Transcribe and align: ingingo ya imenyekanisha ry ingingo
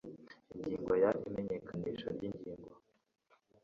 ingingo 0.53 0.93
ya 1.03 1.11
imenyekanisha 1.27 2.07
ry 2.15 2.23
ingingo 2.29 2.71